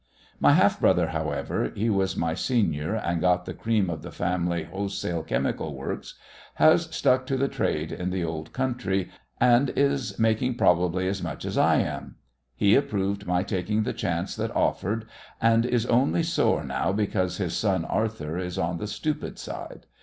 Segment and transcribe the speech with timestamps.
[0.39, 4.63] My half brother, however he was my senior and got the cream of the family
[4.63, 6.15] wholesale chemical works
[6.55, 11.45] has stuck to the trade in the Old Country, and is making probably as much
[11.45, 12.15] as I am.
[12.55, 15.05] He approved my taking the chance that offered,
[15.39, 19.85] and is only sore now because his son, Arthur, is on the stupid side.